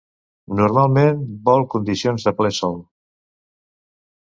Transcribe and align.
Normalment 0.59 1.21
vol 1.51 1.67
condicions 1.75 2.27
de 2.29 2.35
ple 2.41 2.51
sol. 2.63 2.75